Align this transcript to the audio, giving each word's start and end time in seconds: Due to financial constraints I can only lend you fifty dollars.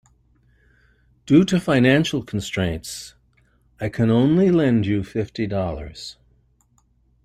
Due 1.27 1.45
to 1.45 1.59
financial 1.59 2.23
constraints 2.23 3.13
I 3.79 3.89
can 3.89 4.09
only 4.09 4.49
lend 4.49 4.87
you 4.87 5.03
fifty 5.03 5.45
dollars. 5.45 6.17